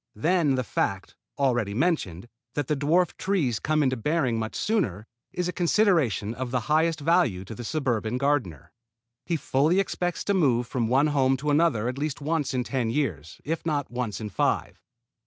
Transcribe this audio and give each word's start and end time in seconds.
Then 0.15 0.55
the 0.55 0.63
fact, 0.63 1.15
already 1.37 1.75
mentioned, 1.75 2.27
that 2.55 2.65
the 2.67 2.75
dwarf 2.75 3.15
trees 3.17 3.59
come 3.59 3.83
into 3.83 3.95
bearing 3.95 4.39
much 4.39 4.55
sooner, 4.55 5.05
is 5.31 5.47
a 5.47 5.53
consideration 5.53 6.33
of 6.33 6.49
the 6.49 6.61
highest 6.61 6.99
value 7.01 7.45
to 7.45 7.53
the 7.53 7.63
suburban 7.63 8.17
gardener. 8.17 8.71
He 9.27 9.35
fully 9.37 9.79
expects 9.79 10.23
to 10.23 10.33
move 10.33 10.65
from 10.65 10.87
one 10.87 11.05
home 11.13 11.37
to 11.37 11.51
another 11.51 11.87
at 11.87 11.99
least 11.99 12.19
once 12.19 12.51
in 12.51 12.63
ten 12.63 12.89
years, 12.89 13.41
if 13.45 13.63
not 13.63 13.91
once 13.91 14.19
in 14.19 14.29
five. 14.31 14.81